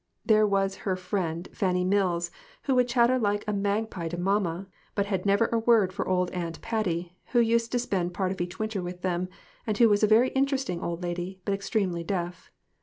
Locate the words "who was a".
9.77-10.07